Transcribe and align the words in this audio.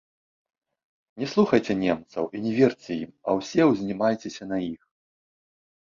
Не 1.23 1.27
слухайце 1.33 1.75
немцаў 1.83 2.23
і 2.39 2.43
не 2.45 2.53
верце 2.61 2.91
ім, 3.03 3.11
а 3.27 3.39
ўсе 3.41 3.61
ўзнімайцеся 3.73 4.43
на 4.55 4.63
іх. 4.73 4.81